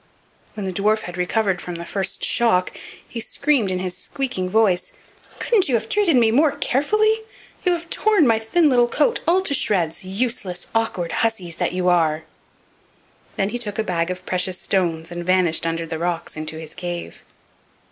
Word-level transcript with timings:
When 0.55 0.65
the 0.65 0.73
dwarf 0.73 1.01
had 1.01 1.15
recovered 1.15 1.61
from 1.61 1.75
the 1.75 1.85
first 1.85 2.23
shock 2.25 2.75
he 3.07 3.19
screamed 3.19 3.69
in 3.69 3.77
his 3.77 3.95
screeching 3.95 4.49
voice: 4.49 4.93
"Couldn't 5.37 5.69
you 5.69 5.75
have 5.75 5.87
treated 5.89 6.15
me 6.15 6.31
more 6.31 6.53
carefully? 6.53 7.17
You 7.63 7.73
have 7.73 7.87
torn 7.91 8.25
my 8.25 8.39
thin 8.39 8.67
little 8.67 8.87
coat 8.87 9.19
all 9.27 9.43
to 9.43 9.53
shreds, 9.53 10.03
useless, 10.03 10.65
awkward 10.73 11.11
hussies 11.11 11.57
that 11.57 11.73
you 11.73 11.87
are!" 11.87 12.23
Then 13.35 13.49
he 13.49 13.59
took 13.59 13.77
a 13.77 13.83
bag 13.83 14.09
of 14.09 14.25
precious 14.25 14.59
stones 14.59 15.11
and 15.11 15.23
vanished 15.23 15.67
under 15.67 15.85
the 15.85 15.99
rocks 15.99 16.35
into 16.35 16.57
his 16.57 16.73
cave. 16.73 17.21